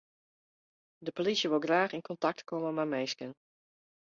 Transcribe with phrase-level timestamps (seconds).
[1.05, 3.31] De polysje wol graach yn kontakt komme mei dy minsken.